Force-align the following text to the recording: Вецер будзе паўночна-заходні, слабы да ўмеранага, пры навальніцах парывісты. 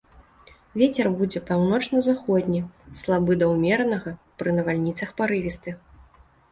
Вецер 0.81 1.09
будзе 1.19 1.39
паўночна-заходні, 1.49 2.63
слабы 3.05 3.31
да 3.43 3.53
ўмеранага, 3.53 4.19
пры 4.43 4.49
навальніцах 4.59 5.09
парывісты. 5.23 5.81